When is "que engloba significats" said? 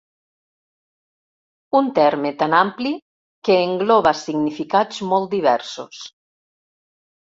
3.49-5.05